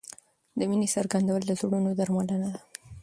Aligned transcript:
د 0.57 0.59
مینې 0.69 0.87
څرګندول 0.95 1.41
د 1.45 1.51
زړونو 1.61 1.89
درملنه 1.99 2.47
ده. 2.53 2.61